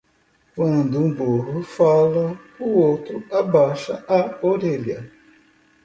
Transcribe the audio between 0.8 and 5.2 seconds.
um burro fala, o outro abaixa a orelha.